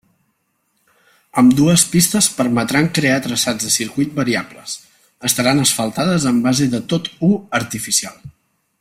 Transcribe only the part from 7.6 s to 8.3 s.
artificial.